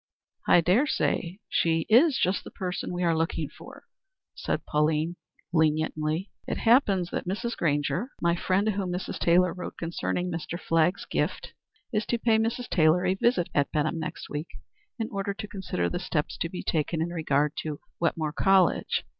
"I 0.47 0.61
dare 0.61 0.87
say 0.87 1.41
she 1.47 1.81
is 1.87 2.17
just 2.17 2.43
the 2.43 2.49
person 2.49 2.91
we 2.91 3.03
are 3.03 3.15
looking 3.15 3.49
for," 3.49 3.83
said 4.33 4.65
Pauline, 4.65 5.15
leniently. 5.53 6.31
"It 6.47 6.57
happens 6.57 7.11
that 7.11 7.27
Mrs. 7.27 7.55
Grainger 7.55 8.09
my 8.19 8.35
friend 8.35 8.65
to 8.65 8.71
whom 8.71 8.91
Mrs. 8.91 9.19
Taylor 9.19 9.53
wrote 9.53 9.77
concerning 9.77 10.31
Mr. 10.31 10.59
Flagg's 10.59 11.05
gift 11.05 11.53
is 11.93 12.07
to 12.07 12.17
make 12.25 12.41
Mrs. 12.41 12.67
Taylor 12.67 13.05
a 13.05 13.13
visit 13.13 13.49
at 13.53 13.71
Benham 13.71 13.99
next 13.99 14.27
week, 14.27 14.47
in 14.97 15.07
order 15.11 15.35
to 15.35 15.47
consider 15.47 15.87
the 15.87 15.99
steps 15.99 16.35
to 16.39 16.49
be 16.49 16.63
taken 16.63 16.99
in 16.99 17.09
regard 17.09 17.53
to 17.61 17.79
Wetmore 17.99 18.33
College. 18.33 19.05